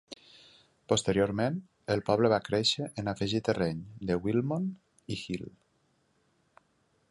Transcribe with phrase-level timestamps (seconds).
[0.93, 1.59] Posteriorment,
[1.95, 5.47] el poble va créixer en afegir terreny de Wilmot i Hill.